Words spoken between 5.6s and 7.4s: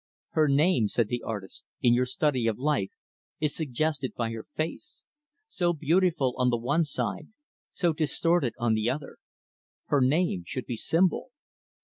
beautiful on the one side